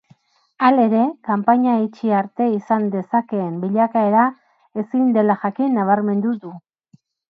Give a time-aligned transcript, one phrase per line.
[0.69, 4.27] Halere, kanpaina itxi arte izan dezakeen bilakaera
[4.85, 6.61] ezin dela jakin nabarmendu du.